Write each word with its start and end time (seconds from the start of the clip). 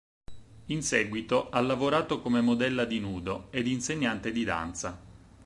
In 0.65 0.81
seguito 0.81 1.49
ha 1.51 1.61
lavorato 1.61 2.21
come 2.23 2.41
modella 2.41 2.85
di 2.85 2.99
nudo 2.99 3.49
ed 3.51 3.67
insegnante 3.67 4.31
di 4.31 4.43
danza. 4.43 4.99